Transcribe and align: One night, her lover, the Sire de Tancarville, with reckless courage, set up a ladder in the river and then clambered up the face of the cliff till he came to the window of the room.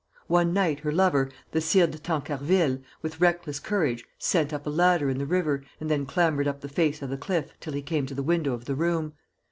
One 0.29 0.51
night, 0.51 0.79
her 0.79 0.91
lover, 0.91 1.29
the 1.51 1.61
Sire 1.61 1.85
de 1.85 1.99
Tancarville, 1.99 2.81
with 3.03 3.21
reckless 3.21 3.59
courage, 3.59 4.03
set 4.17 4.51
up 4.51 4.65
a 4.65 4.71
ladder 4.71 5.11
in 5.11 5.19
the 5.19 5.27
river 5.27 5.63
and 5.79 5.91
then 5.91 6.07
clambered 6.07 6.47
up 6.47 6.61
the 6.61 6.69
face 6.69 7.03
of 7.03 7.11
the 7.11 7.17
cliff 7.17 7.51
till 7.59 7.73
he 7.73 7.83
came 7.83 8.07
to 8.07 8.15
the 8.15 8.23
window 8.23 8.53
of 8.53 8.65
the 8.65 8.73
room. 8.73 9.13